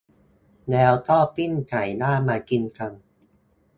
[0.71, 2.91] แล้วก็ปิ้งไก่ย่างมากินกัน